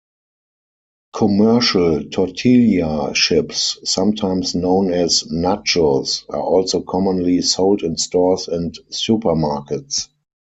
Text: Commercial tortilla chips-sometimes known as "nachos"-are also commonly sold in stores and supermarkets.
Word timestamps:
Commercial 1.13 2.05
tortilla 2.09 3.11
chips-sometimes 3.13 4.55
known 4.55 4.91
as 4.91 5.25
"nachos"-are 5.31 6.41
also 6.43 6.81
commonly 6.81 7.43
sold 7.43 7.83
in 7.83 7.97
stores 7.97 8.47
and 8.47 8.73
supermarkets. 8.91 10.07